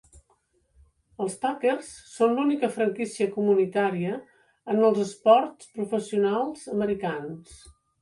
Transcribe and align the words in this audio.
Els 1.25 1.35
Packers 1.43 1.91
són 2.13 2.33
l'única 2.39 2.71
franquícia 2.79 3.29
comunitària 3.37 4.19
en 4.75 4.85
els 4.91 5.05
esports 5.07 5.73
professionals 5.79 6.69
americans. 6.79 7.59